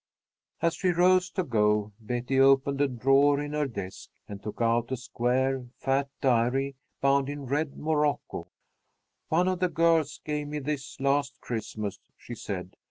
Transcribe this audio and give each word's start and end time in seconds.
As 0.63 0.73
she 0.73 0.87
rose 0.87 1.29
to 1.29 1.43
go, 1.43 1.91
Betty 1.99 2.39
opened 2.39 2.81
a 2.81 2.87
drawer 2.87 3.39
in 3.39 3.53
her 3.53 3.67
desk 3.67 4.09
and 4.27 4.41
took 4.41 4.59
out 4.59 4.91
a 4.91 4.97
square, 4.97 5.67
fat 5.77 6.09
diary, 6.21 6.75
bound 7.01 7.29
in 7.29 7.45
red 7.45 7.77
morocco. 7.77 8.47
"One 9.29 9.47
of 9.47 9.59
the 9.59 9.69
girls 9.69 10.19
gave 10.25 10.47
me 10.47 10.57
this 10.57 10.99
last 10.99 11.39
Christmas," 11.39 11.99
she 12.17 12.33
said. 12.33 12.75